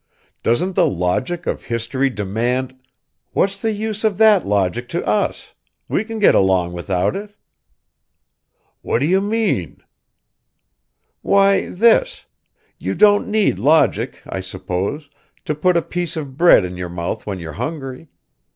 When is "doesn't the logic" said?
0.41-1.45